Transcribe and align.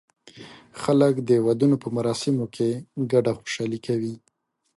خلک 0.81 1.13
د 1.29 1.31
ودونو 1.45 1.75
په 1.83 1.87
مراسمو 1.95 2.45
کې 2.55 2.69
ګډه 3.11 3.31
خوشالي 3.39 3.79
کوي. 3.87 4.15